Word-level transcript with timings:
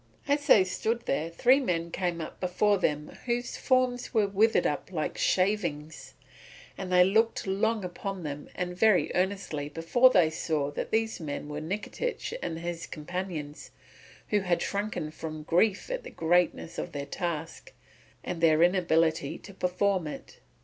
As 0.27 0.47
they 0.47 0.63
stood 0.63 1.05
there, 1.05 1.29
three 1.29 1.59
men 1.59 1.91
came 1.91 2.27
before 2.39 2.79
them 2.79 3.09
whose 3.27 3.55
forms 3.55 4.15
were 4.15 4.25
withered 4.25 4.65
up 4.65 4.91
like 4.91 5.15
shavings; 5.15 6.15
and 6.75 6.91
they 6.91 7.03
looked 7.03 7.45
long 7.45 7.85
upon 7.85 8.23
them 8.23 8.49
and 8.55 8.75
very 8.75 9.11
earnestly 9.13 9.69
before 9.69 10.09
they 10.09 10.31
saw 10.31 10.71
that 10.71 10.89
these 10.89 11.19
men 11.19 11.49
were 11.49 11.61
Nikitich 11.61 12.33
and 12.41 12.57
his 12.57 12.87
companions, 12.87 13.69
who 14.29 14.39
had 14.39 14.63
shrunken 14.63 15.11
from 15.11 15.43
grief 15.43 15.91
at 15.91 16.01
the 16.01 16.09
greatness 16.09 16.79
of 16.79 16.93
their 16.93 17.05
task 17.05 17.71
and 18.23 18.41
their 18.41 18.63
inability 18.63 19.37
to 19.37 19.53
perform 19.53 20.07
it. 20.07 20.39